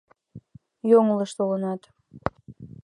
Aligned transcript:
Йоҥылыш 0.89 1.31
толынат. 1.37 1.81